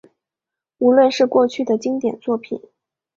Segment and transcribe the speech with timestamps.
[0.79, 2.59] 无论是过去的经典作品